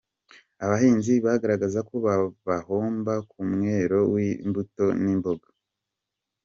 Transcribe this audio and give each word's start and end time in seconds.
Abahinzi 0.63 1.13
bagaragaza 1.25 1.79
ko 1.89 1.95
bahomba 2.47 3.13
ku 3.29 3.39
mwero 3.51 3.99
w’imbuto 4.13 4.85
n’imboga. 5.03 5.47